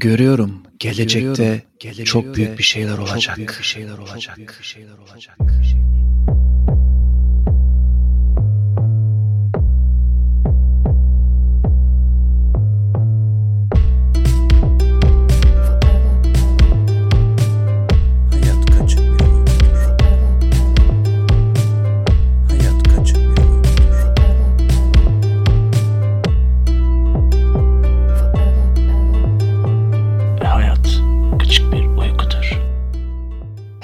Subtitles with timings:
[0.00, 3.20] Görüyorum gelecekte, Görüyorum, gelecekte çok büyük bir şeyler olacak.
[3.20, 4.20] Çok büyük bir şeyler olacak.
[4.20, 5.36] Çok büyük bir şeyler olacak.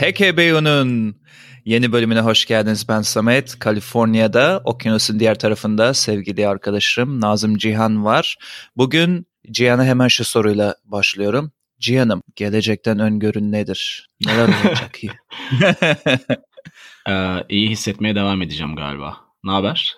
[0.06, 1.16] HKBU'nun
[1.65, 2.88] yeni bölümüne hoş geldiniz.
[2.88, 3.59] Ben Samet.
[3.59, 8.37] Kaliforniya'da, okyanusun diğer tarafında sevgili arkadaşım Nazım Cihan var.
[8.77, 11.52] Bugün Cihan'a hemen şu soruyla başlıyorum.
[11.80, 14.10] Cihan'ım, gelecekten öngörün nedir?
[14.27, 15.12] Neler olacak iyi?
[17.09, 19.16] ee, iyi hissetmeye devam edeceğim galiba.
[19.45, 19.96] Ne haber?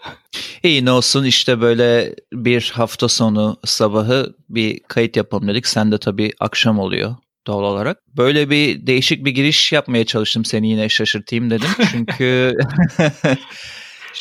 [0.62, 5.66] İyi ne olsun işte böyle bir hafta sonu sabahı bir kayıt yapalım dedik.
[5.66, 7.16] Sen de tabii akşam oluyor
[7.48, 7.98] doğal olarak.
[8.16, 11.68] Böyle bir değişik bir giriş yapmaya çalıştım seni yine şaşırtayım dedim.
[11.92, 12.54] Çünkü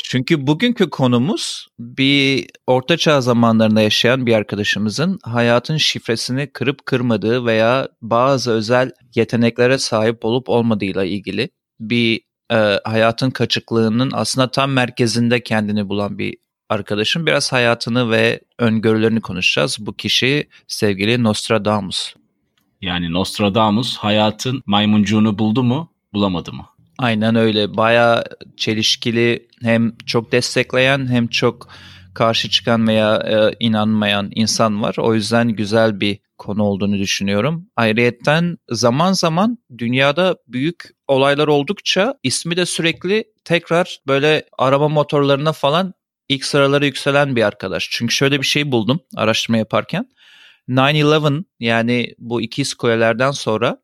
[0.03, 8.52] çünkü bugünkü konumuz bir ortaçağ zamanlarında yaşayan bir arkadaşımızın hayatın şifresini kırıp kırmadığı veya bazı
[8.52, 11.49] özel yeteneklere sahip olup olmadığıyla ilgili
[11.80, 12.21] bir
[12.52, 16.37] e, hayatın kaçıklığının aslında tam merkezinde kendini bulan bir
[16.69, 17.25] arkadaşım.
[17.25, 19.77] Biraz hayatını ve öngörülerini konuşacağız.
[19.80, 22.13] Bu kişi sevgili Nostradamus.
[22.81, 26.66] Yani Nostradamus hayatın maymuncuğunu buldu mu, bulamadı mı?
[26.97, 27.78] Aynen öyle.
[27.78, 28.23] Baya
[28.58, 31.70] çelişkili hem çok destekleyen hem çok
[32.14, 34.95] karşı çıkan veya e, inanmayan insan var.
[34.98, 37.70] O yüzden güzel bir konu olduğunu düşünüyorum.
[37.75, 45.94] Ayrıyetten zaman zaman dünyada büyük olaylar oldukça ismi de sürekli tekrar böyle araba motorlarına falan
[46.30, 47.88] ilk sıralara yükselen bir arkadaş.
[47.92, 50.09] Çünkü şöyle bir şey buldum araştırma yaparken.
[50.69, 53.77] 9-11 yani bu ikiz kulelerden sonra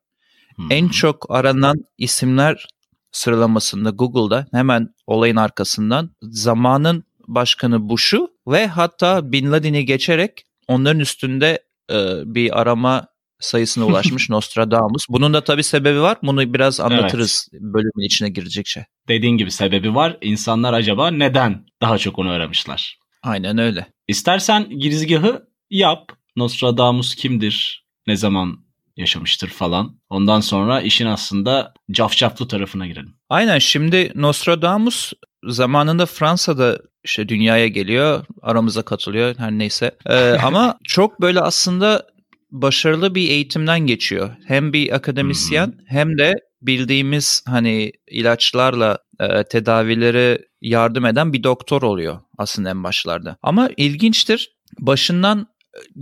[0.56, 0.72] hmm.
[0.72, 2.66] en çok aranan isimler
[3.12, 11.62] sıralamasında Google'da hemen olayın arkasından zamanın başkanı Bush'u ve hatta Bin Laden'i geçerek onların üstünde
[11.90, 11.94] e,
[12.24, 13.06] bir arama
[13.40, 15.06] sayısına ulaşmış Nostradamus.
[15.08, 16.18] Bunun da tabii sebebi var.
[16.22, 17.62] Bunu biraz anlatırız evet.
[17.62, 18.82] bölümün içine girecek şey.
[19.08, 20.18] Dediğin gibi sebebi var.
[20.20, 22.98] İnsanlar acaba neden daha çok onu aramışlar?
[23.22, 23.86] Aynen öyle.
[24.08, 26.12] İstersen girizgahı yap.
[26.36, 28.64] Nostradamus kimdir, ne zaman
[28.96, 30.00] yaşamıştır falan.
[30.10, 33.14] Ondan sonra işin aslında cafcaflı tarafına girelim.
[33.28, 35.12] Aynen şimdi Nostradamus
[35.44, 39.96] zamanında Fransa'da işte dünyaya geliyor, aramıza katılıyor her neyse.
[40.06, 42.06] Ee, ama çok böyle aslında
[42.50, 44.30] başarılı bir eğitimden geçiyor.
[44.46, 52.20] Hem bir akademisyen hem de bildiğimiz hani ilaçlarla e, tedavileri yardım eden bir doktor oluyor
[52.38, 53.36] aslında en başlarda.
[53.42, 54.54] Ama ilginçtir.
[54.78, 55.46] Başından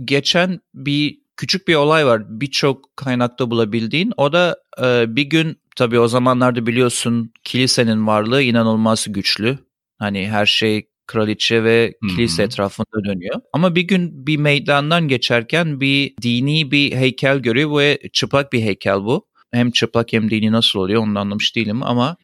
[0.05, 4.13] geçen bir küçük bir olay var birçok kaynakta bulabildiğin.
[4.17, 9.57] O da e, bir gün tabii o zamanlarda biliyorsun kilisenin varlığı inanılmaz güçlü.
[9.99, 12.45] Hani her şey kraliçe ve kilise hmm.
[12.45, 13.41] etrafında dönüyor.
[13.53, 18.95] Ama bir gün bir meydandan geçerken bir dini bir heykel görüyor ve çıplak bir heykel
[18.95, 19.27] bu.
[19.51, 22.17] Hem çıplak hem dini nasıl oluyor onu anlamış değilim ama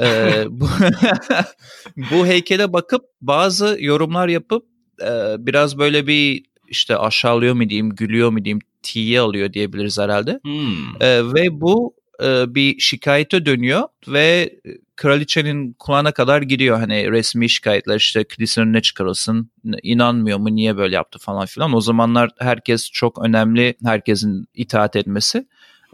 [0.00, 0.68] e, bu,
[1.96, 4.64] bu heykele bakıp bazı yorumlar yapıp
[5.02, 10.40] e, biraz böyle bir işte aşağılıyor mu diyeyim, gülüyor mu diyeyim, tiye alıyor diyebiliriz herhalde.
[10.42, 11.02] Hmm.
[11.02, 14.54] E, ve bu e, bir şikayete dönüyor ve
[14.96, 16.78] kraliçenin kulağına kadar gidiyor.
[16.78, 19.50] Hani resmi şikayetler işte kilisenin önüne çıkarılsın,
[19.82, 21.72] inanmıyor mu, niye böyle yaptı falan filan.
[21.72, 25.46] O zamanlar herkes çok önemli, herkesin itaat etmesi.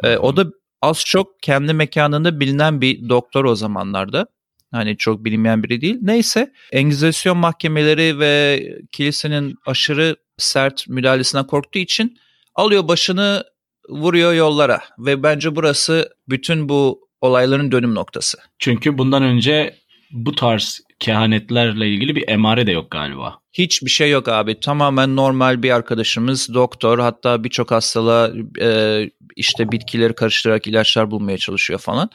[0.02, 0.46] E, o da
[0.82, 4.26] az çok kendi mekanında bilinen bir doktor o zamanlarda.
[4.70, 5.98] Hani çok bilinmeyen biri değil.
[6.02, 8.62] Neyse Engizasyon mahkemeleri ve
[8.92, 12.18] kilisenin aşırı sert müdahalesinden korktuğu için
[12.54, 13.44] alıyor başını
[13.88, 18.38] vuruyor yollara ve bence burası bütün bu olayların dönüm noktası.
[18.58, 19.74] Çünkü bundan önce
[20.10, 23.38] bu tarz kehanetlerle ilgili bir emare de yok galiba.
[23.52, 24.60] Hiçbir şey yok abi.
[24.60, 31.80] Tamamen normal bir arkadaşımız doktor hatta birçok hastalığa e, işte bitkileri karıştırarak ilaçlar bulmaya çalışıyor
[31.80, 32.10] falan.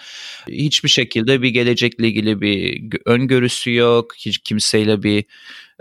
[0.47, 4.15] Hiçbir şekilde bir gelecekle ilgili bir öngörüsü yok.
[4.17, 5.25] Hiç kimseyle bir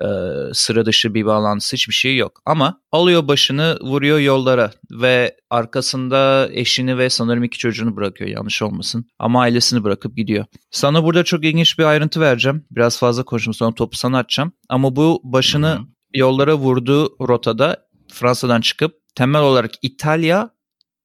[0.02, 0.08] e,
[0.52, 2.42] sıra dışı bir bağlantısı hiçbir şey yok.
[2.46, 9.06] Ama alıyor başını vuruyor yollara ve arkasında eşini ve sanırım iki çocuğunu bırakıyor yanlış olmasın.
[9.18, 10.44] Ama ailesini bırakıp gidiyor.
[10.70, 12.64] Sana burada çok ilginç bir ayrıntı vereceğim.
[12.70, 14.52] Biraz fazla konuştum sonra topu sana atacağım.
[14.72, 15.86] Ama bu başını Hı-hı.
[16.14, 20.50] yollara vurduğu rotada Fransa'dan çıkıp temel olarak İtalya,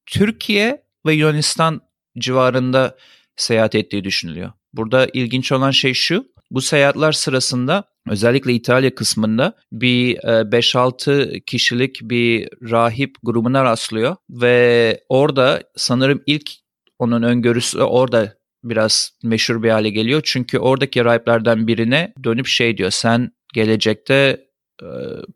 [0.06, 1.82] Türkiye ve Yunanistan
[2.20, 2.98] civarında
[3.36, 4.52] seyahat ettiği düşünülüyor.
[4.74, 6.26] Burada ilginç olan şey şu.
[6.52, 15.64] Bu seyahatler sırasında özellikle İtalya kısmında bir 5-6 kişilik bir rahip grubuna rastlıyor ve orada
[15.76, 16.52] sanırım ilk
[17.00, 20.22] onun öngörüsü orada biraz meşhur bir hale geliyor.
[20.26, 24.46] Çünkü oradaki rahiplerden birine dönüp şey diyor sen gelecekte
[24.84, 24.88] e,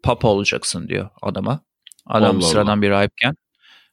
[0.04, 1.60] papa olacaksın diyor adama.
[2.06, 2.82] Adam Allah sıradan Allah.
[2.82, 3.36] bir rahipken.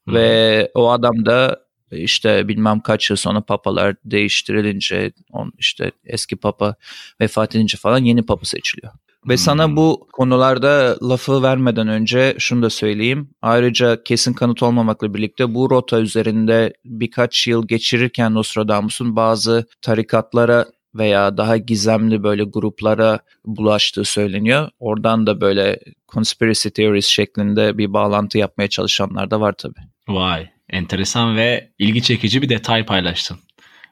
[0.09, 0.15] Hı.
[0.15, 1.61] Ve o adam da
[1.91, 6.75] işte bilmem kaç yıl sonra papalar değiştirilince on işte eski papa
[7.21, 8.93] vefat edince falan yeni papa seçiliyor.
[9.29, 9.39] Ve hmm.
[9.39, 13.31] sana bu konularda lafı vermeden önce şunu da söyleyeyim.
[13.43, 21.37] Ayrıca kesin kanıt olmamakla birlikte bu rota üzerinde birkaç yıl geçirirken Nostradamus'un bazı tarikatlara veya
[21.37, 24.69] daha gizemli böyle gruplara bulaştığı söyleniyor.
[24.79, 25.81] Oradan da böyle
[26.13, 29.81] conspiracy theories şeklinde bir bağlantı yapmaya çalışanlar da var tabii.
[30.09, 33.39] Vay, enteresan ve ilgi çekici bir detay paylaştın.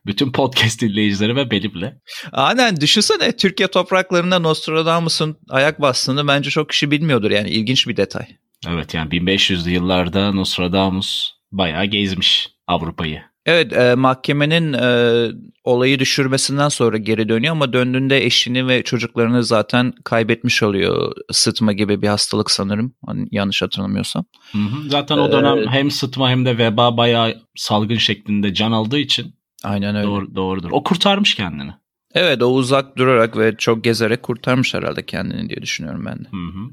[0.06, 2.00] Bütün podcast dinleyicileri ve benimle.
[2.32, 8.26] Aynen düşünsene Türkiye topraklarında Nostradamus'un ayak bastığını bence çok kişi bilmiyordur yani ilginç bir detay.
[8.68, 13.22] Evet yani 1500'lü yıllarda Nostradamus bayağı gezmiş Avrupa'yı.
[13.46, 15.28] Evet e, mahkemenin e,
[15.64, 21.12] olayı düşürmesinden sonra geri dönüyor ama döndüğünde eşini ve çocuklarını zaten kaybetmiş oluyor.
[21.32, 24.24] Sıtma gibi bir hastalık sanırım hani yanlış hatırlamıyorsam.
[24.52, 24.90] Hı hı.
[24.90, 29.34] Zaten o dönem ee, hem sıtma hem de veba bayağı salgın şeklinde can aldığı için.
[29.64, 30.06] Aynen öyle.
[30.06, 30.68] Doğru, doğrudur.
[30.72, 31.70] O kurtarmış kendini.
[32.14, 36.28] Evet o uzak durarak ve çok gezerek kurtarmış herhalde kendini diye düşünüyorum ben de.
[36.30, 36.70] Hı hı.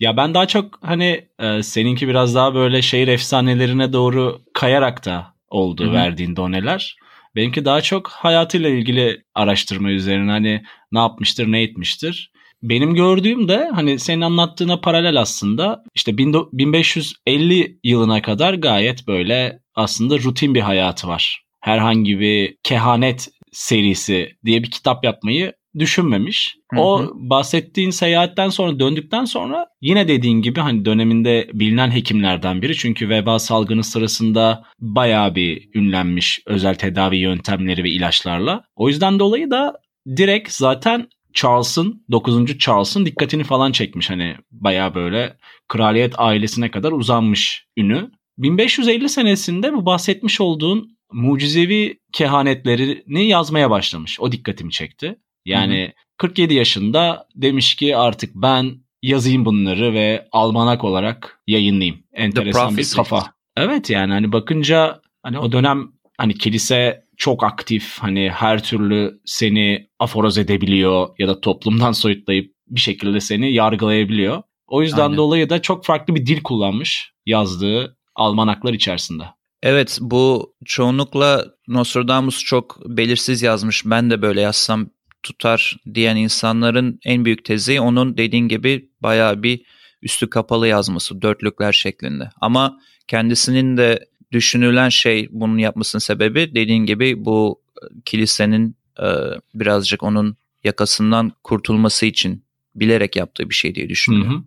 [0.00, 5.37] Ya ben daha çok hani e, seninki biraz daha böyle şehir efsanelerine doğru kayarak da
[5.50, 5.92] oldu Hı-hı.
[5.92, 6.96] verdiğin doneler.
[7.36, 10.62] Benimki daha çok hayatıyla ilgili araştırma üzerine hani
[10.92, 12.32] ne yapmıştır ne etmiştir.
[12.62, 20.18] Benim gördüğüm de hani senin anlattığına paralel aslında işte 1550 yılına kadar gayet böyle aslında
[20.18, 21.42] rutin bir hayatı var.
[21.60, 26.56] Herhangi bir kehanet serisi diye bir kitap yapmayı düşünmemiş.
[26.72, 26.80] Hı hı.
[26.80, 32.76] O bahsettiğin seyahatten sonra döndükten sonra yine dediğin gibi hani döneminde bilinen hekimlerden biri.
[32.76, 38.64] Çünkü veba salgını sırasında bayağı bir ünlenmiş özel tedavi yöntemleri ve ilaçlarla.
[38.76, 39.74] O yüzden dolayı da
[40.16, 42.58] direkt zaten Charles'ın 9.
[42.58, 44.10] Charles'ın dikkatini falan çekmiş.
[44.10, 45.36] Hani bayağı böyle
[45.68, 48.10] kraliyet ailesine kadar uzanmış ünü.
[48.38, 54.20] 1550 senesinde bu bahsetmiş olduğun mucizevi kehanetlerini yazmaya başlamış.
[54.20, 55.16] O dikkatimi çekti.
[55.48, 55.92] Yani Hı-hı.
[56.18, 61.98] 47 yaşında demiş ki artık ben yazayım bunları ve almanak olarak yayınlayayım.
[62.12, 63.32] Enteresan bir kafa.
[63.56, 69.88] Evet yani hani bakınca hani o dönem hani kilise çok aktif hani her türlü seni
[69.98, 74.42] aforoz edebiliyor ya da toplumdan soyutlayıp bir şekilde seni yargılayabiliyor.
[74.66, 75.16] O yüzden Aynen.
[75.16, 79.24] dolayı da çok farklı bir dil kullanmış yazdığı almanaklar içerisinde.
[79.62, 83.82] Evet bu çoğunlukla Nostradamus çok belirsiz yazmış.
[83.86, 84.90] Ben de böyle yazsam
[85.28, 89.62] tutar diyen insanların en büyük tezi onun dediğin gibi bayağı bir
[90.02, 92.30] üstü kapalı yazması dörtlükler şeklinde.
[92.40, 99.06] Ama kendisinin de düşünülen şey bunun yapmasının sebebi dediğin gibi bu e, kilisenin e,
[99.54, 102.44] birazcık onun yakasından kurtulması için
[102.74, 104.46] bilerek yaptığı bir şey diye düşünüyorum.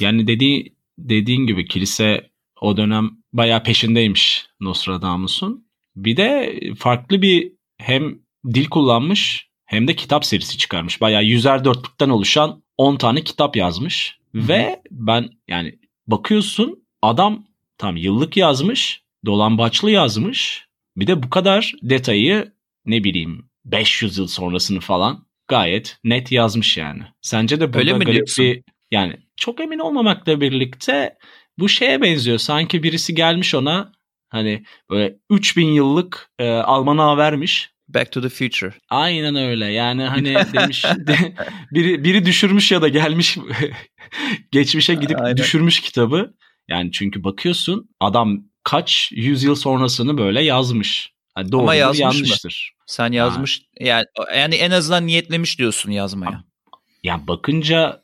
[0.00, 2.30] Yani dediği, dediğin gibi kilise
[2.60, 5.66] o dönem bayağı peşindeymiş Nostradamus'un.
[5.96, 8.18] Bir de farklı bir hem
[8.54, 11.00] dil kullanmış hem de kitap serisi çıkarmış.
[11.00, 14.18] Bayağı yüzer dörtlükten oluşan 10 tane kitap yazmış.
[14.32, 14.48] Hı-hı.
[14.48, 17.44] Ve ben yani bakıyorsun adam
[17.78, 20.66] tam yıllık yazmış, dolambaçlı yazmış.
[20.96, 22.52] Bir de bu kadar detayı
[22.86, 27.02] ne bileyim 500 yıl sonrasını falan gayet net yazmış yani.
[27.22, 31.16] Sence de burada Öyle mi garip bir yani çok emin olmamakla birlikte
[31.58, 32.38] bu şeye benziyor.
[32.38, 33.92] Sanki birisi gelmiş ona
[34.28, 37.72] hani böyle 3000 yıllık e, almanağı vermiş.
[37.94, 38.74] Back to the Future.
[38.90, 39.66] Aynen öyle.
[39.66, 41.34] Yani hani demiş de,
[41.72, 43.38] biri biri düşürmüş ya da gelmiş
[44.52, 45.36] geçmişe gidip Aynen.
[45.36, 46.34] düşürmüş kitabı.
[46.68, 51.12] Yani çünkü bakıyorsun adam kaç yüzyıl sonrasını böyle yazmış.
[51.38, 52.74] Yani doğru Ama yazmış yanlıştır.
[52.78, 52.84] Mı?
[52.86, 53.64] Sen yazmış ha.
[53.86, 54.06] yani
[54.36, 56.44] yani en azından niyetlemiş diyorsun yazmaya.
[57.02, 58.02] Yani bakınca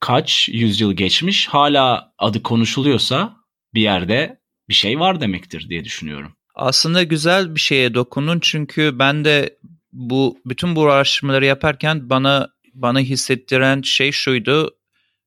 [0.00, 3.36] kaç yüzyıl geçmiş hala adı konuşuluyorsa
[3.74, 6.36] bir yerde bir şey var demektir diye düşünüyorum.
[6.60, 9.58] Aslında güzel bir şeye dokunun çünkü ben de
[9.92, 14.76] bu bütün bu araştırmaları yaparken bana bana hissettiren şey şuydu.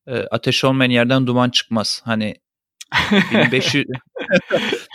[0.08, 2.02] E, ateş olmayan yerden duman çıkmaz.
[2.06, 2.36] Hani
[3.32, 3.86] 1500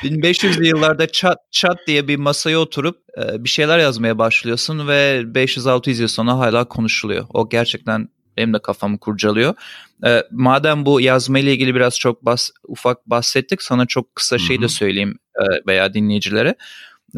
[0.05, 6.01] 1500'lü yıllarda çat çat diye bir masaya oturup e, bir şeyler yazmaya başlıyorsun ve 500-600
[6.01, 7.27] yıl sonra hala konuşuluyor.
[7.29, 9.55] O gerçekten benim de kafamı kurcalıyor.
[10.07, 14.63] E, madem bu yazma ile ilgili biraz çok bas, ufak bahsettik sana çok kısa şey
[14.63, 16.55] de söyleyeyim e, veya dinleyicilere.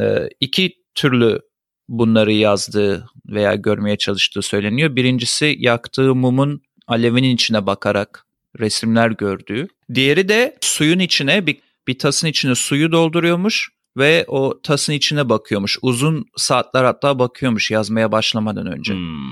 [0.01, 1.41] E, iki türlü
[1.89, 4.97] bunları yazdığı veya görmeye çalıştığı söyleniyor.
[4.97, 8.27] Birincisi yaktığı mumun alevinin içine bakarak
[8.61, 9.69] resimler gördüğü.
[9.95, 11.57] Diğeri de suyun içine bir,
[11.89, 15.79] bir tasın içine suyu dolduruyormuş ve o tasın içine bakıyormuş.
[15.83, 19.31] Uzun saatler hatta bakıyormuş yazmaya başlamadan önce Hmm.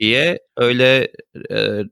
[0.00, 1.08] diye öyle
[1.50, 1.82] e,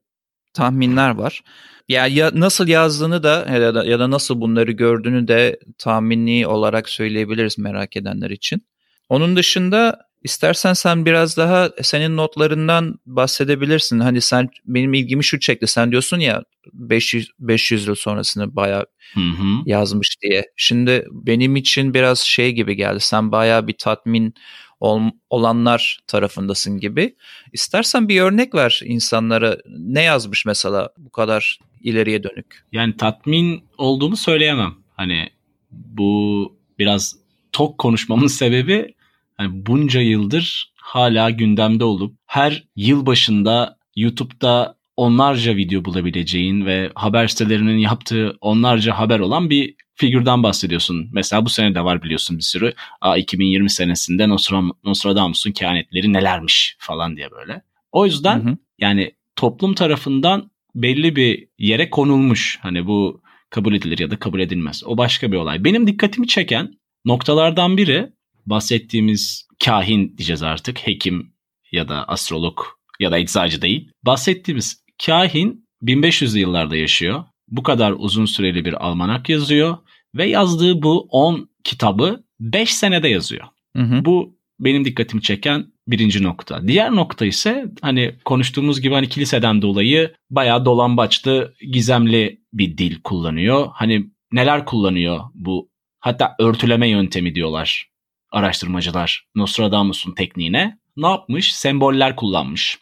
[0.53, 1.43] tahminler var.
[1.89, 6.89] Ya, ya nasıl yazdığını da ya da, ya da nasıl bunları gördüğünü de tahmini olarak
[6.89, 8.67] söyleyebiliriz merak edenler için.
[9.09, 14.01] Onun dışında istersen sen biraz daha senin notlarından bahsedebilirsin.
[14.01, 15.67] Hani sen benim ilgimi şu çekti.
[15.67, 19.47] Sen diyorsun ya 500 500 yıl sonrasını bayağı Hı hı.
[19.67, 20.45] yazmış diye.
[20.57, 23.01] Şimdi benim için biraz şey gibi geldi.
[23.01, 24.35] Sen bayağı bir tatmin
[24.81, 27.17] ol- olanlar tarafındasın gibi.
[27.53, 29.59] İstersen bir örnek ver insanlara.
[29.69, 32.65] Ne yazmış mesela bu kadar ileriye dönük?
[32.73, 34.75] Yani tatmin olduğumu söyleyemem.
[34.97, 35.29] Hani
[35.71, 37.17] bu biraz
[37.53, 38.95] tok konuşmamın sebebi
[39.37, 47.29] hani bunca yıldır hala gündemde olup her yıl başında YouTube'da onlarca video bulabileceğin ve haber
[47.29, 51.09] sitelerinin yaptığı onlarca haber olan bir figürden bahsediyorsun.
[51.13, 52.73] Mesela bu sene de var biliyorsun bir sürü.
[53.01, 57.63] Aa, 2020 senesinde Nostram- Nostradamus'un kehanetleri nelermiş falan diye böyle.
[57.93, 58.57] O yüzden Hı hı.
[58.79, 62.59] yani toplum tarafından belli bir yere konulmuş.
[62.63, 64.83] Hani bu kabul edilir ya da kabul edilmez.
[64.87, 65.65] O başka bir olay.
[65.65, 66.75] Benim dikkatimi çeken
[67.05, 68.13] noktalardan biri
[68.47, 70.87] bahsettiğimiz kahin diyeceğiz artık.
[70.87, 71.33] Hekim
[71.73, 72.59] ya da astrolog
[73.01, 73.91] ya da eczacı değil.
[74.03, 77.25] Bahsettiğimiz kahin 1500'lü yıllarda yaşıyor.
[77.49, 79.77] Bu kadar uzun süreli bir almanak yazıyor
[80.15, 83.45] ve yazdığı bu 10 kitabı 5 senede yazıyor.
[83.77, 84.05] Hı hı.
[84.05, 86.69] Bu benim dikkatimi çeken birinci nokta.
[86.69, 93.69] Diğer nokta ise hani konuştuğumuz gibi hani kiliseden dolayı bayağı dolambaçlı, gizemli bir dil kullanıyor.
[93.73, 95.71] Hani neler kullanıyor bu
[96.01, 97.94] hatta örtüleme yöntemi diyorlar
[98.35, 100.79] araştırmacılar Nostradamus'un tekniğine.
[100.97, 101.55] Ne yapmış?
[101.55, 102.79] Semboller kullanmış.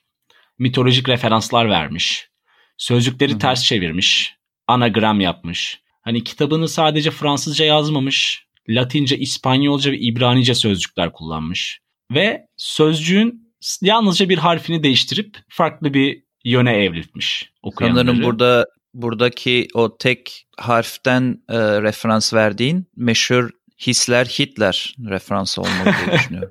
[0.59, 2.29] Mitolojik referanslar vermiş.
[2.77, 3.39] Sözcükleri Hı hı.
[3.39, 4.37] ters çevirmiş.
[4.67, 5.81] Anagram yapmış.
[6.03, 8.47] Hani kitabını sadece Fransızca yazmamış.
[8.69, 11.81] Latince, İspanyolca ve İbranice sözcükler kullanmış.
[12.15, 18.07] Ve sözcüğün yalnızca bir harfini değiştirip farklı bir yöne evriltmiş okuyanları.
[18.07, 23.51] Sanırım burada buradaki o tek harften e, referans verdiğin meşhur
[23.87, 26.51] hisler Hitler referansı olmalı diye düşünüyorum.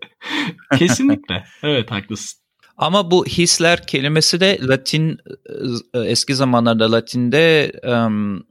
[0.77, 1.43] Kesinlikle.
[1.63, 2.41] Evet haklısın.
[2.77, 5.17] Ama bu hisler kelimesi de Latin
[5.93, 8.43] e, eski zamanlarda Latin'de em,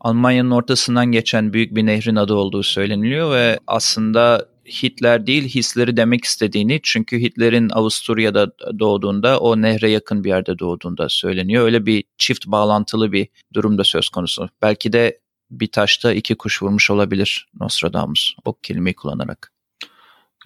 [0.00, 4.46] Almanya'nın ortasından geçen büyük bir nehrin adı olduğu söyleniliyor ve aslında
[4.82, 11.08] Hitler değil hisleri demek istediğini çünkü Hitler'in Avusturya'da doğduğunda o nehre yakın bir yerde doğduğunda
[11.08, 11.64] söyleniyor.
[11.64, 14.48] Öyle bir çift bağlantılı bir durumda söz konusu.
[14.62, 15.18] Belki de
[15.50, 19.52] bir taşta iki kuş vurmuş olabilir Nostradamus o kelimeyi kullanarak.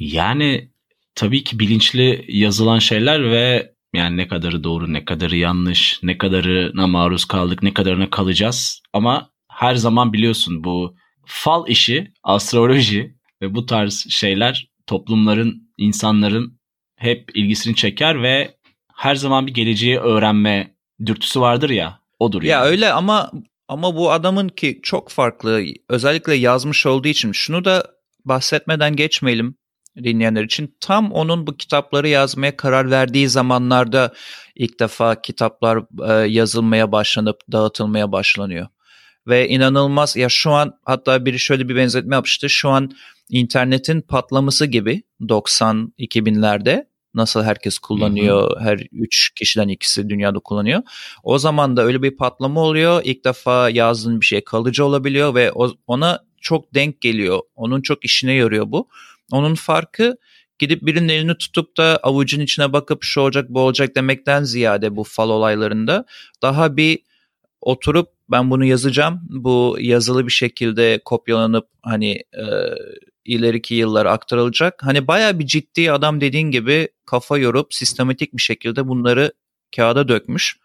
[0.01, 0.71] Yani
[1.15, 6.87] tabii ki bilinçli yazılan şeyler ve yani ne kadarı doğru, ne kadarı yanlış, ne kadarına
[6.87, 8.83] maruz kaldık, ne kadarına kalacağız.
[8.93, 10.97] Ama her zaman biliyorsun bu
[11.27, 16.59] fal işi, astroloji ve bu tarz şeyler toplumların, insanların
[16.97, 18.55] hep ilgisini çeker ve
[18.95, 20.75] her zaman bir geleceği öğrenme
[21.07, 22.01] dürtüsü vardır ya.
[22.19, 22.67] Odur Ya yani.
[22.67, 23.31] öyle ama
[23.69, 27.87] ama bu adamın ki çok farklı özellikle yazmış olduğu için şunu da
[28.25, 29.57] bahsetmeden geçmeyelim
[29.97, 30.77] dinleyenler için.
[30.81, 34.15] Tam onun bu kitapları yazmaya karar verdiği zamanlarda
[34.55, 35.79] ilk defa kitaplar
[36.09, 38.67] e, yazılmaya başlanıp dağıtılmaya başlanıyor.
[39.27, 42.51] Ve inanılmaz ya şu an hatta biri şöyle bir benzetme yapmıştı.
[42.51, 42.91] Şu an
[43.29, 50.83] internetin patlaması gibi 90-2000'lerde nasıl herkes kullanıyor, her üç kişiden ikisi dünyada kullanıyor.
[51.23, 53.01] O zaman da öyle bir patlama oluyor.
[53.05, 55.53] İlk defa yazdığın bir şey kalıcı olabiliyor ve
[55.87, 57.41] ona çok denk geliyor.
[57.57, 58.89] Onun çok işine yarıyor bu.
[59.33, 60.17] Onun farkı
[60.59, 65.05] gidip birinin elini tutup da avucun içine bakıp şu olacak bu olacak demekten ziyade bu
[65.05, 66.05] fal olaylarında
[66.43, 66.99] daha bir
[67.61, 69.21] oturup ben bunu yazacağım.
[69.31, 72.45] Bu yazılı bir şekilde kopyalanıp hani e,
[73.25, 74.83] ileriki yıllara aktarılacak.
[74.83, 79.33] Hani baya bir ciddi adam dediğin gibi kafa yorup sistematik bir şekilde bunları
[79.77, 80.57] kağıda dökmüş.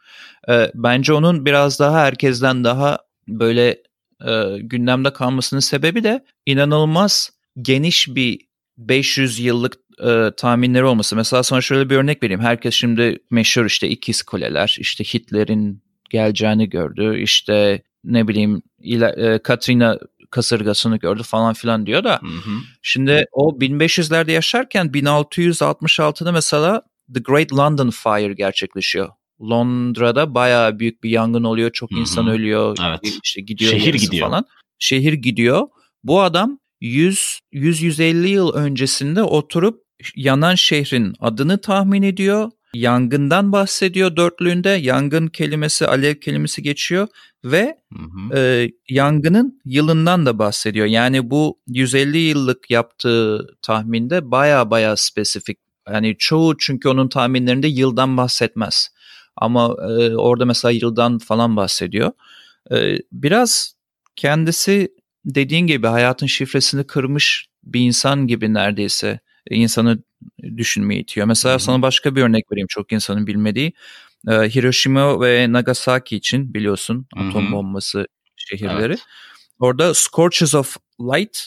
[0.50, 3.70] E, bence onun biraz daha herkesten daha böyle
[4.28, 7.30] e, gündemde kalmasının sebebi de inanılmaz
[7.62, 8.39] geniş bir
[8.78, 9.74] 500 yıllık
[10.04, 11.16] e, tahminleri olması.
[11.16, 12.42] Mesela sana şöyle bir örnek vereyim.
[12.42, 17.20] Herkes şimdi meşhur işte ikiz kuleler, işte Hitler'in geleceğini gördü.
[17.20, 20.00] İşte ne bileyim e, Katrina
[20.31, 22.19] kasırgasını gördü falan filan diyor da.
[22.21, 22.51] Hı hı.
[22.81, 26.81] Şimdi o 1500'lerde yaşarken 1666'da mesela
[27.13, 29.09] The Great London Fire gerçekleşiyor.
[29.41, 31.71] Londra'da bayağı büyük bir yangın oluyor.
[31.71, 32.00] Çok Hı hı.
[32.00, 32.77] insan ölüyor.
[32.88, 33.00] Evet.
[33.24, 34.27] işte gidiyor Şehir gidiyor.
[34.27, 34.45] falan.
[34.79, 35.67] Şehir gidiyor.
[36.03, 39.83] Bu adam 100 100 150 yıl öncesinde oturup
[40.15, 42.51] yanan şehrin adını tahmin ediyor.
[42.74, 44.70] Yangından bahsediyor dörtlüğünde.
[44.70, 47.08] Yangın kelimesi, alev kelimesi geçiyor
[47.46, 48.38] ve hı hı.
[48.40, 50.86] E, yangının yılından da bahsediyor.
[50.86, 55.58] Yani bu 150 yıllık yaptığı tahminde baya baya spesifik.
[55.94, 58.90] Yani çoğu çünkü onun tahminlerinde yıldan bahsetmez.
[59.36, 62.12] Ama e, orada mesela yıldan falan bahsediyor.
[62.72, 63.74] E, biraz
[64.16, 64.92] kendisi
[65.26, 70.00] dediğin gibi hayatın şifresini kırmış bir insan gibi neredeyse insanı
[70.58, 71.28] düşünmeye itiyor.
[71.28, 71.64] Mesela Hı-hı.
[71.64, 73.74] sana başka bir örnek vereyim çok insanın bilmediği.
[74.28, 77.30] Ee, Hiroşima ve Nagasaki için biliyorsun Hı-hı.
[77.30, 78.86] atom bombası şehirleri.
[78.86, 79.00] Evet.
[79.60, 81.40] Orada Scorches of Light,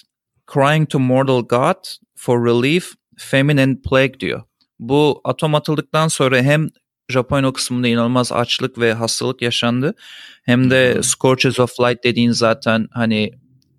[0.55, 1.85] Crying to Mortal God
[2.17, 4.43] for Relief, Famine and Plague diyor.
[4.79, 6.69] Bu atom atıldıktan sonra hem
[7.09, 9.95] Japonya kısmında inanılmaz açlık ve hastalık yaşandı.
[10.43, 11.03] Hem de hmm.
[11.03, 13.31] Scorches of Light dediğin zaten hani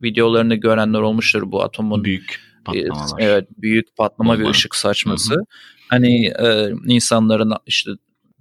[0.04, 2.04] videolarını görenler olmuştur bu atomun.
[2.04, 3.20] Büyük patlamalar.
[3.20, 4.44] Evet büyük patlama Bomba.
[4.44, 5.34] ve ışık saçması.
[5.34, 5.46] Hı-hı.
[5.90, 7.92] Hani e, insanların işte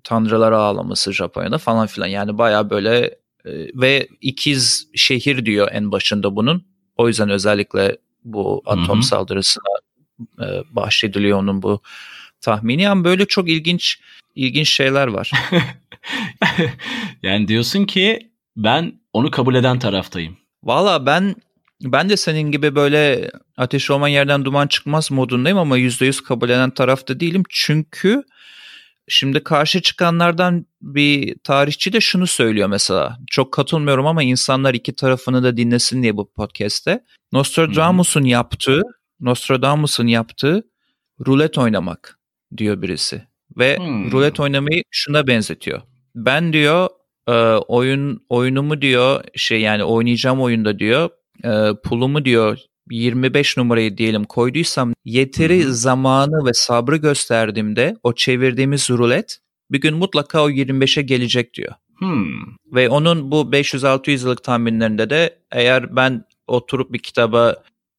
[0.05, 2.07] tanrılara ağlaması Japonya'da falan filan.
[2.07, 2.99] Yani baya böyle
[3.45, 6.64] e, ve ikiz şehir diyor en başında bunun.
[6.97, 9.02] O yüzden özellikle bu atom Hı-hı.
[9.02, 9.73] saldırısına
[10.41, 11.81] e, bahşediliyor onun bu
[12.41, 12.88] tahmini.
[12.88, 14.00] Ama böyle çok ilginç
[14.35, 15.31] ilginç şeyler var.
[17.23, 20.37] yani diyorsun ki ben onu kabul eden taraftayım.
[20.64, 21.35] Valla ben
[21.83, 26.71] ben de senin gibi böyle ateş olman yerden duman çıkmaz modundayım ama %100 kabul eden
[26.71, 27.43] tarafta değilim.
[27.49, 28.23] Çünkü
[29.09, 33.19] şimdi karşı çıkanlardan bir tarihçi de şunu söylüyor mesela.
[33.31, 37.05] Çok katılmıyorum ama insanlar iki tarafını da dinlesin diye bu podcast'te.
[37.33, 38.83] Nostradamus'un yaptığı,
[39.21, 40.62] Nostradamus'un yaptığı
[41.27, 42.19] rulet oynamak
[42.57, 43.23] diyor birisi.
[43.59, 44.12] Ve hmm.
[44.12, 45.83] rulet oynamayı şuna benzetiyor.
[46.15, 46.89] Ben diyor
[47.29, 51.11] e, oyun oyunumu diyor şey yani oynayacağım oyunda diyor
[51.45, 52.59] e, pulumu diyor
[52.91, 55.73] 25 numarayı diyelim koyduysam yeteri hmm.
[55.73, 59.39] zamanı ve sabrı gösterdiğimde o çevirdiğimiz rulet
[59.71, 61.73] bir gün mutlaka o 25'e gelecek diyor.
[61.99, 62.57] Hmm.
[62.67, 67.57] Ve onun bu 500-600 yıllık tahminlerinde de eğer ben oturup bir kitaba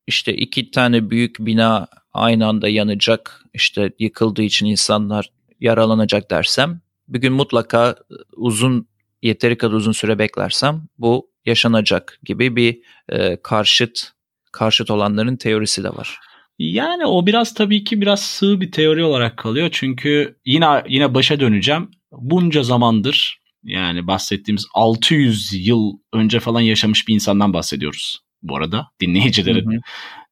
[0.07, 7.21] işte iki tane büyük bina aynı anda yanacak işte yıkıldığı için insanlar yaralanacak dersem bir
[7.21, 7.95] gün mutlaka
[8.35, 8.87] uzun
[9.21, 12.79] yeteri kadar uzun süre beklersem bu yaşanacak gibi bir
[13.09, 14.11] e, karşıt
[14.51, 16.19] karşıt olanların teorisi de var.
[16.59, 19.69] Yani o biraz tabii ki biraz sığ bir teori olarak kalıyor.
[19.71, 21.91] Çünkü yine yine başa döneceğim.
[22.11, 28.19] Bunca zamandır yani bahsettiğimiz 600 yıl önce falan yaşamış bir insandan bahsediyoruz.
[28.41, 29.79] Bu arada dinleyicilerin hı hı.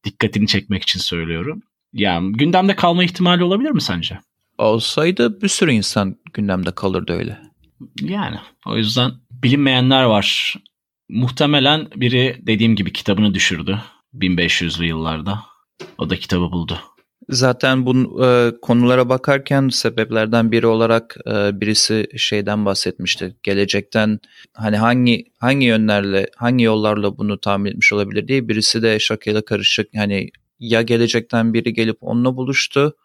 [0.04, 1.62] dikkatini çekmek için söylüyorum.
[1.94, 4.20] Yani gündemde kalma ihtimali olabilir mi sence?
[4.58, 7.38] Olsaydı bir sürü insan gündemde kalırdı öyle.
[8.02, 10.56] Yani o yüzden bilinmeyenler var.
[11.12, 13.80] Muhtemelen biri dediğim gibi kitabını düşürdü
[14.14, 15.40] 1500'lü yıllarda.
[15.98, 16.80] O da kitabı buldu.
[17.30, 23.36] Zaten bu e, konulara bakarken sebeplerden biri olarak e, birisi şeyden bahsetmişti.
[23.44, 24.20] Gelecekten
[24.54, 28.48] hani hangi hangi yönlerle, hangi yollarla bunu tahmin etmiş olabilir diye.
[28.48, 32.96] Birisi de şakayla karışık hani ya gelecekten biri gelip onunla buluştu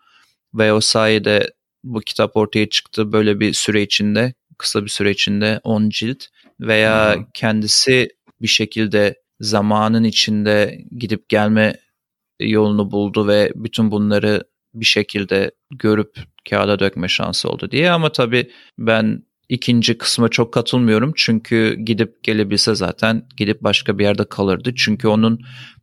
[0.54, 1.50] ve o sayede
[1.84, 6.24] bu kitap ortaya çıktı böyle bir süre içinde, kısa bir süre içinde 10 cilt
[6.60, 7.24] veya hmm.
[7.34, 8.08] kendisi
[8.42, 11.76] bir şekilde zamanın içinde gidip gelme
[12.40, 16.16] yolunu buldu ve bütün bunları bir şekilde görüp
[16.50, 22.74] kağıda dökme şansı oldu diye ama tabii ben ikinci kısma çok katılmıyorum çünkü gidip gelebilse
[22.74, 24.74] zaten gidip başka bir yerde kalırdı.
[24.74, 25.40] Çünkü onun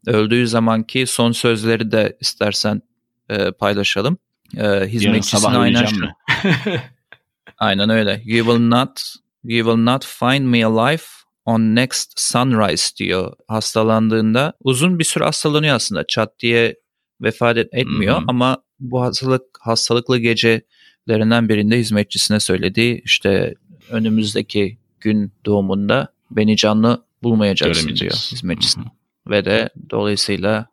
[0.07, 2.81] öldüğü zamanki son sözleri de istersen
[3.29, 4.17] e, paylaşalım.
[4.57, 5.86] E, hizmetçisine aynen
[7.57, 8.21] aynen öyle.
[8.25, 9.01] You will not
[9.43, 11.03] you will not find me alive
[11.45, 14.53] on next sunrise diyor hastalandığında.
[14.63, 16.08] Uzun bir süre hastalanıyor aslında.
[16.08, 16.75] Çat diye
[17.21, 18.29] vefat etmiyor hmm.
[18.29, 23.01] ama bu hastalık hastalıklı gecelerinden birinde hizmetçisine söyledi.
[23.06, 23.53] İşte
[23.89, 28.84] önümüzdeki gün doğumunda beni canlı bulmayacaksın diyor hizmetçisine.
[28.84, 29.32] Hmm.
[29.32, 30.67] Ve de dolayısıyla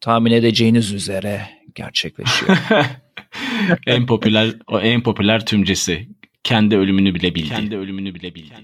[0.00, 2.56] tahmin edeceğiniz üzere gerçekleşiyor.
[3.86, 6.08] en popüler o en popüler tümcesi
[6.46, 7.48] kendi ölümünü bile bildi.
[7.48, 8.54] Kendi ölümünü bile bildi.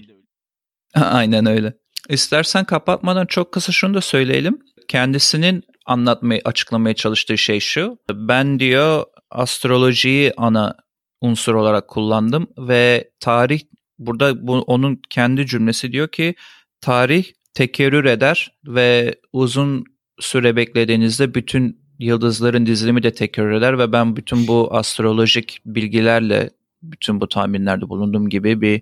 [0.95, 1.73] Aynen öyle.
[2.09, 4.59] İstersen kapatmadan çok kısa şunu da söyleyelim.
[4.87, 7.97] Kendisinin anlatmayı, açıklamaya çalıştığı şey şu.
[8.11, 10.75] Ben diyor astrolojiyi ana
[11.21, 13.61] unsur olarak kullandım ve tarih
[13.97, 16.35] burada bu, onun kendi cümlesi diyor ki
[16.81, 19.83] tarih tekerrür eder ve uzun
[20.19, 26.49] süre beklediğinizde bütün yıldızların dizilimi de tekerrür eder ve ben bütün bu astrolojik bilgilerle
[26.83, 28.81] bütün bu tahminlerde bulunduğum gibi bir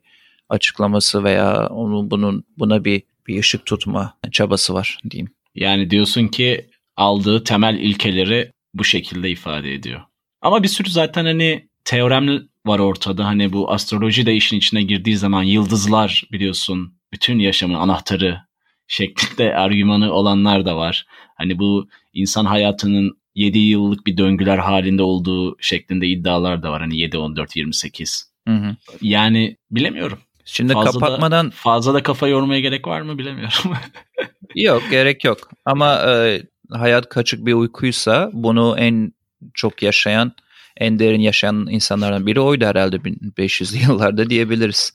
[0.49, 5.31] açıklaması veya onun bunun buna bir bir ışık tutma çabası var diyeyim.
[5.55, 10.01] Yani diyorsun ki aldığı temel ilkeleri bu şekilde ifade ediyor.
[10.41, 12.27] Ama bir sürü zaten hani teorem
[12.65, 13.25] var ortada.
[13.25, 18.41] Hani bu astroloji de işin içine girdiği zaman yıldızlar biliyorsun bütün yaşamın anahtarı
[18.87, 21.05] şeklinde argümanı olanlar da var.
[21.35, 26.81] Hani bu insan hayatının 7 yıllık bir döngüler halinde olduğu şeklinde iddialar da var.
[26.81, 28.31] Hani 7, 14, 28.
[28.47, 28.75] Hı hı.
[29.01, 30.19] Yani bilemiyorum.
[30.45, 31.47] Şimdi fazla kapatmadan...
[31.47, 33.73] Da, fazla da kafa yormaya gerek var mı bilemiyorum.
[34.55, 35.49] yok gerek yok.
[35.65, 36.41] Ama e,
[36.71, 39.13] hayat kaçık bir uykuysa bunu en
[39.53, 40.31] çok yaşayan,
[40.77, 44.93] en derin yaşayan insanlardan biri oydu herhalde 1500'lü yıllarda diyebiliriz.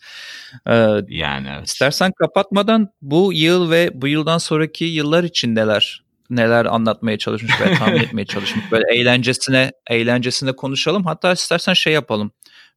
[0.66, 0.74] Ee,
[1.08, 1.66] yani evet.
[1.66, 5.56] İstersen kapatmadan bu yıl ve bu yıldan sonraki yıllar için
[6.30, 8.64] neler anlatmaya çalışmış ve tahmin etmeye çalışmış.
[8.72, 11.04] Böyle eğlencesine eğlencesine konuşalım.
[11.04, 12.30] Hatta istersen şey yapalım.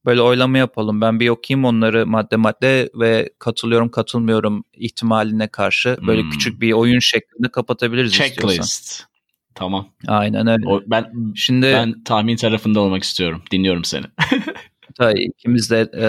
[0.06, 1.02] Böyle oylama yapalım.
[1.02, 5.98] Ben bir okuyayım onları madde madde ve katılıyorum katılmıyorum ihtimaline karşı.
[6.08, 6.30] Böyle hmm.
[6.30, 8.60] küçük bir oyun şeklinde kapatabiliriz Checklist.
[8.60, 9.10] istiyorsan.
[9.56, 9.88] Tamam.
[10.08, 10.68] Aynen öyle.
[10.68, 13.44] O, ben şimdi ben tahmin tarafında olmak istiyorum.
[13.52, 14.06] Dinliyorum seni.
[15.00, 16.08] Tabii ikimiz de e,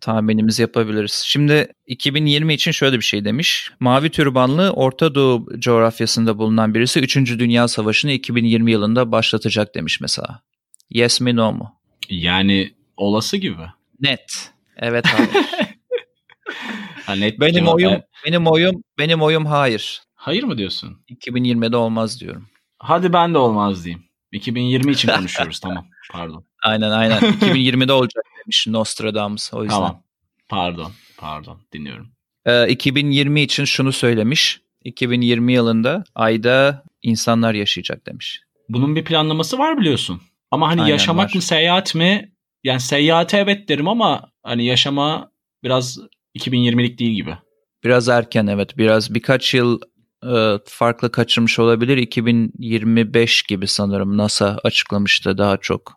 [0.00, 1.22] tahminimizi yapabiliriz.
[1.26, 3.70] Şimdi 2020 için şöyle bir şey demiş.
[3.80, 7.16] Mavi türbanlı Orta Doğu coğrafyasında bulunan birisi 3.
[7.16, 10.42] Dünya Savaşı'nı 2020 yılında başlatacak demiş mesela.
[10.90, 11.74] Yes mi no mu?
[12.10, 13.62] Yani olası gibi.
[14.00, 14.50] Net.
[14.76, 15.30] Evet hayır.
[17.06, 18.04] ha, net benim oyum evet.
[18.26, 20.02] benim oyum benim oyum hayır.
[20.14, 20.98] Hayır mı diyorsun?
[21.10, 22.48] 2020'de olmaz diyorum.
[22.78, 24.05] Hadi ben de olmaz diyeyim.
[24.32, 25.86] 2020 için konuşuyoruz tamam.
[26.12, 26.44] Pardon.
[26.62, 27.18] Aynen aynen.
[27.20, 29.76] 2020'de olacak demiş Nostradamus o yüzden.
[29.76, 30.02] Tamam.
[30.48, 30.92] Pardon.
[31.16, 31.58] Pardon.
[31.72, 32.08] Dinliyorum.
[32.46, 34.60] Ee, 2020 için şunu söylemiş.
[34.84, 38.40] 2020 yılında ayda insanlar yaşayacak demiş.
[38.68, 40.20] Bunun bir planlaması var biliyorsun.
[40.50, 41.34] Ama hani Aynen yaşamak var.
[41.34, 42.32] mı seyahat mi?
[42.64, 45.30] Yani seyahate evet derim ama hani yaşama
[45.64, 45.98] biraz
[46.38, 47.36] 2020'lik değil gibi.
[47.84, 48.78] Biraz erken evet.
[48.78, 49.80] Biraz birkaç yıl
[50.64, 51.96] farklı kaçırmış olabilir.
[51.96, 55.92] 2025 gibi sanırım NASA açıklamıştı daha çok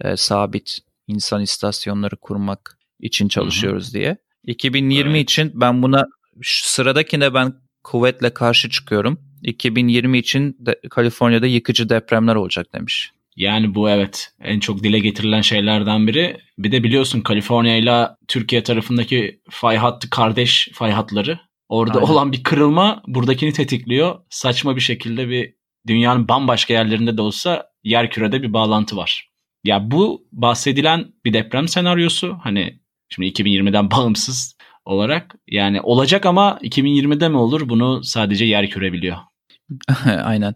[0.00, 3.94] e, sabit insan istasyonları kurmak için çalışıyoruz Hı-hı.
[3.94, 4.16] diye.
[4.46, 5.30] 2020 evet.
[5.30, 6.06] için ben buna
[6.42, 9.18] sıradakine ben kuvvetle karşı çıkıyorum.
[9.42, 13.12] 2020 için de, Kaliforniya'da yıkıcı depremler olacak demiş.
[13.36, 16.36] Yani bu evet en çok dile getirilen şeylerden biri.
[16.58, 21.40] Bir de biliyorsun Kaliforniya ile Türkiye tarafındaki fay hattı kardeş fay hatları.
[21.72, 22.12] Orada Aynen.
[22.12, 24.18] olan bir kırılma buradakini tetikliyor.
[24.30, 25.54] Saçma bir şekilde bir
[25.86, 29.30] dünyanın bambaşka yerlerinde de olsa yer kürede bir bağlantı var.
[29.64, 37.28] Ya bu bahsedilen bir deprem senaryosu hani şimdi 2020'den bağımsız olarak yani olacak ama 2020'de
[37.28, 39.16] mi olur bunu sadece yer küre biliyor.
[40.24, 40.54] Aynen.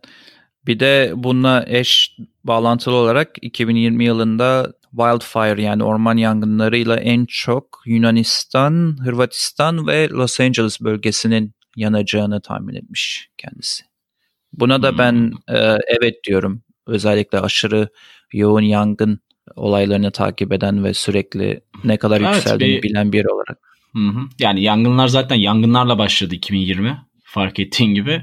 [0.67, 8.97] Bir de bununla eş bağlantılı olarak 2020 yılında wildfire yani orman yangınlarıyla en çok Yunanistan,
[9.05, 13.85] Hırvatistan ve Los Angeles bölgesinin yanacağını tahmin etmiş kendisi.
[14.53, 15.57] Buna da ben hmm.
[15.57, 16.63] e, evet diyorum.
[16.87, 17.89] Özellikle aşırı
[18.33, 19.21] yoğun yangın
[19.57, 23.59] olaylarını takip eden ve sürekli ne kadar evet, yükseldiğini bir, bilen biri olarak.
[23.93, 24.21] Hı hı.
[24.39, 28.23] Yani yangınlar zaten yangınlarla başladı 2020 fark ettiğin gibi.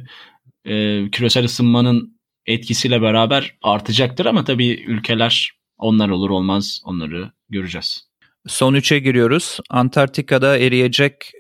[0.65, 5.51] E, küresel ısınmanın etkisiyle beraber artacaktır ama tabii ülkeler
[5.84, 8.08] onlar olur olmaz onları göreceğiz.
[8.48, 9.60] Son üçe giriyoruz.
[9.69, 11.32] Antarktika'da eriyecek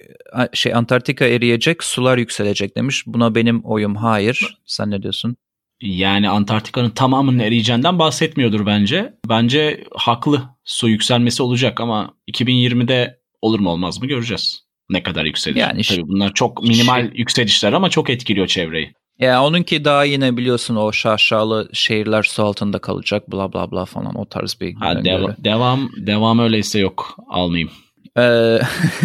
[0.53, 3.03] şey Antarktika eriyecek, sular yükselecek demiş.
[3.07, 4.57] Buna benim oyum hayır.
[4.65, 5.35] Sen ne diyorsun?
[5.81, 9.13] Yani Antarktika'nın tamamının eriyeceğinden bahsetmiyordur bence.
[9.29, 10.43] Bence haklı.
[10.65, 14.63] Su yükselmesi olacak ama 2020'de olur mu olmaz mı göreceğiz.
[14.89, 15.55] Ne kadar yükselir.
[15.55, 18.93] Yani Tabii bunlar çok minimal şey, yükselişler ama çok etkiliyor çevreyi.
[19.19, 24.15] Ya onunki daha yine biliyorsun o şaşalı şehirler su altında kalacak bla bla bla falan
[24.15, 27.71] o tarz bir ha, deva- devam devam öyleyse yok almayayım.
[28.17, 28.59] Ee,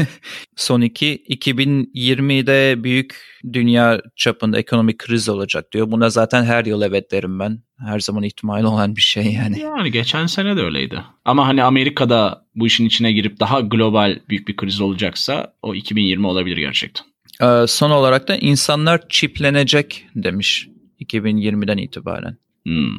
[0.56, 3.16] son iki 2020'de büyük
[3.52, 5.90] dünya çapında ekonomik kriz olacak diyor.
[5.90, 7.62] Buna zaten her yıl evet derim ben.
[7.78, 9.60] Her zaman ihtimali olan bir şey yani.
[9.60, 11.02] Yani geçen sene de öyleydi.
[11.24, 16.26] Ama hani Amerika'da bu işin içine girip daha global büyük bir kriz olacaksa o 2020
[16.26, 17.06] olabilir gerçekten.
[17.42, 20.68] Ee, son olarak da insanlar çiplenecek demiş
[21.00, 22.36] 2020'den itibaren.
[22.62, 22.98] Hmm,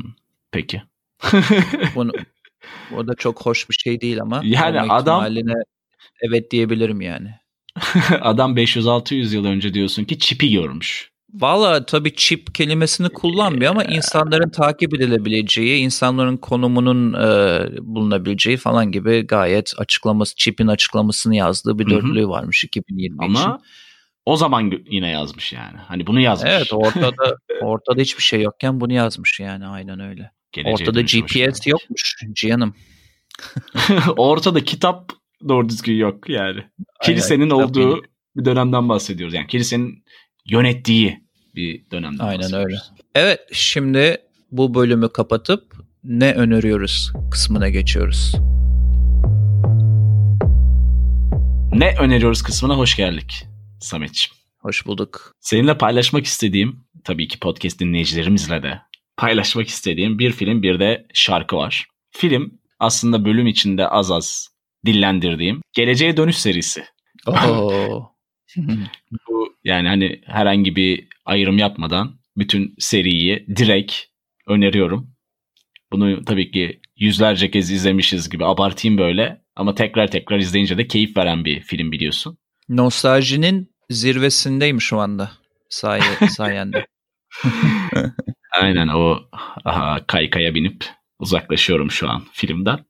[0.51, 0.81] peki.
[1.95, 2.11] Bunu,
[2.97, 4.41] o da çok hoş bir şey değil ama.
[4.43, 5.35] Yani adam
[6.21, 7.29] evet diyebilirim yani.
[8.21, 11.11] adam 500-600 yıl önce diyorsun ki çipi görmüş.
[11.33, 19.27] Valla tabii çip kelimesini kullanmıyor ama insanların takip edilebileceği, insanların konumunun e, bulunabileceği falan gibi
[19.27, 23.51] gayet açıklaması, çipin açıklamasını yazdığı bir dörtlüğü varmış 2020 ama, için.
[24.25, 25.77] O zaman yine yazmış yani.
[25.77, 26.51] Hani bunu yazmış.
[26.53, 30.31] Evet ortada ortada hiçbir şey yokken bunu yazmış yani aynen öyle.
[30.51, 32.75] Geleceğe ortada GPS yokmuş Cihan'ım.
[34.17, 35.11] ortada kitap
[35.49, 36.63] doğru düzgün yok yani.
[37.03, 38.03] Kilisenin aynen, olduğu değil.
[38.35, 39.33] bir dönemden bahsediyoruz.
[39.33, 40.03] Yani kilisenin
[40.45, 41.23] yönettiği
[41.55, 42.75] bir dönemden Aynen öyle.
[43.15, 44.17] Evet şimdi
[44.51, 48.35] bu bölümü kapatıp ne öneriyoruz kısmına geçiyoruz.
[51.73, 53.45] Ne öneriyoruz kısmına hoş geldik
[53.79, 54.39] Samet'ciğim.
[54.59, 55.35] Hoş bulduk.
[55.39, 58.81] Seninle paylaşmak istediğim, tabii ki podcast dinleyicilerimizle de
[59.17, 61.87] paylaşmak istediğim bir film bir de şarkı var.
[62.11, 64.49] Film aslında bölüm içinde az az
[64.85, 66.85] dillendirdiğim Geleceğe Dönüş serisi.
[67.27, 68.11] Oo.
[69.29, 73.95] Bu yani hani herhangi bir ayrım yapmadan bütün seriyi direkt
[74.47, 75.15] öneriyorum.
[75.91, 81.17] Bunu tabii ki yüzlerce kez izlemişiz gibi abartayım böyle ama tekrar tekrar izleyince de keyif
[81.17, 82.37] veren bir film biliyorsun.
[82.69, 85.31] Nostaljinin zirvesindeyim şu anda
[85.69, 86.85] say sayende.
[88.61, 89.19] Aynen o
[89.65, 90.85] aha, kaykaya binip
[91.19, 92.85] uzaklaşıyorum şu an filmden.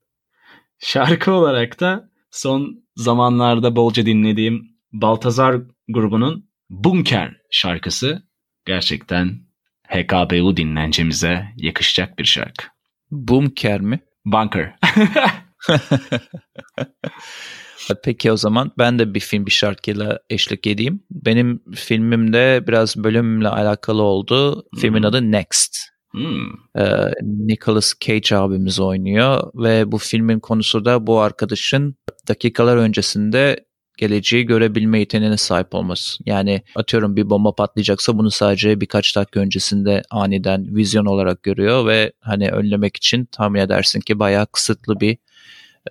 [0.80, 5.56] Şarkı olarak da son zamanlarda bolca dinlediğim Baltazar
[5.88, 8.24] grubunun Bunker şarkısı
[8.66, 9.40] gerçekten
[9.88, 12.66] HKBU dinlencemize yakışacak bir şarkı.
[13.12, 14.00] Bunker mi?
[14.26, 14.76] Bunker.
[18.04, 21.04] Peki o zaman ben de bir film bir şarkıyla eşlik edeyim.
[21.12, 24.64] Benim filmimde biraz bölümle alakalı oldu.
[24.78, 25.06] Filmin Hmm.
[25.06, 25.78] adı Next.
[26.12, 26.50] Hmm.
[26.78, 31.96] Ee, Nicolas Cage abimiz oynuyor ve bu filmin konusu da bu arkadaşın
[32.28, 33.66] dakikalar öncesinde
[33.98, 36.24] geleceği görebilme yeteneğine sahip olması.
[36.26, 42.12] Yani atıyorum bir bomba patlayacaksa bunu sadece birkaç dakika öncesinde aniden vizyon olarak görüyor ve
[42.20, 45.18] hani önlemek için tahmin edersin ki bayağı kısıtlı bir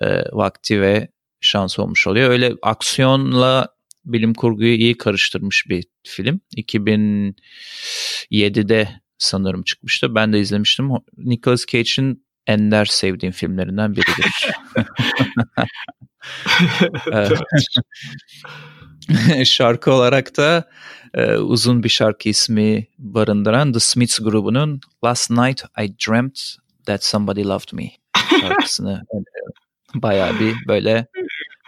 [0.01, 1.09] e, vakti ve
[1.40, 2.31] şans olmuş oluyor.
[2.31, 3.68] Öyle aksiyonla
[4.05, 6.40] bilim kurguyu iyi karıştırmış bir film.
[6.57, 10.14] 2007'de sanırım çıkmıştı.
[10.14, 10.90] Ben de izlemiştim.
[11.16, 14.51] Nicolas Cage'in ender sevdiğim filmlerinden biridir.
[19.44, 20.68] Şarkı olarak da
[21.14, 26.40] e, uzun bir şarkı ismi barındıran The Smiths grubunun Last Night I Dreamt
[26.87, 27.90] That Somebody Loved Me
[28.40, 29.03] şarkısını.
[29.94, 31.07] Bayağı bir böyle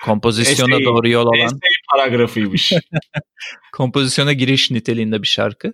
[0.04, 1.58] kompozisyona Essay- doğru yol alan, Essay
[1.90, 2.72] paragrafıymış.
[3.72, 5.72] kompozisyona giriş niteliğinde bir şarkı.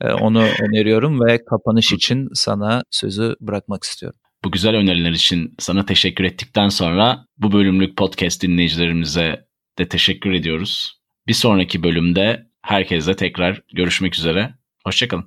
[0.00, 4.18] E, onu öneriyorum ve kapanış için sana sözü bırakmak istiyorum.
[4.44, 9.46] bu güzel öneriler için sana teşekkür ettikten sonra bu bölümlük podcast dinleyicilerimize
[9.78, 11.00] de teşekkür ediyoruz.
[11.26, 14.54] Bir sonraki bölümde herkesle tekrar görüşmek üzere.
[14.84, 15.24] Hoşçakalın.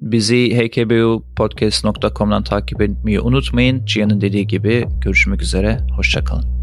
[0.00, 3.84] Bizi hkbupodcast.com'dan takip etmeyi unutmayın.
[3.84, 5.78] Cihan'ın dediği gibi görüşmek üzere.
[5.96, 6.59] Hoşçakalın.